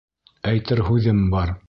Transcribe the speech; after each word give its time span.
Әйтер 0.53 0.81
һүҙем 0.89 1.23
бар. 1.37 1.57